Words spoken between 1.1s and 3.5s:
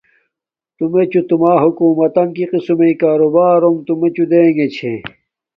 چوں توما ھکومتن کی قسم میے کاروں